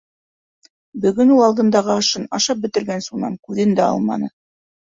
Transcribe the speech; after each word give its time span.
Бөгөн 1.03 1.33
ул 1.35 1.43
алдындағы 1.49 1.91
ашын 1.97 2.25
ашап 2.39 2.65
бөтөргәнсе 2.65 3.15
унан 3.19 3.39
күҙен 3.47 3.81
дә 3.83 3.87
алманы. 3.93 4.35